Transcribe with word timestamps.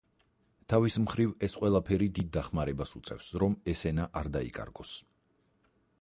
თავის 0.71 0.95
მხრივ 1.03 1.35
ეს 1.47 1.53
ყველაფერი 1.59 2.09
დიდ 2.19 2.31
დახმარებას 2.37 2.95
უწევს, 3.01 3.29
რომ 3.45 3.59
ეს 3.75 3.85
ენა 3.93 4.11
არ 4.23 4.31
დაიკარგოს. 4.39 4.99